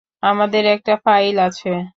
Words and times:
আমাদের 0.23 0.63
একটা 0.67 0.93
ফাইল 1.05 1.35
আছে। 1.41 1.71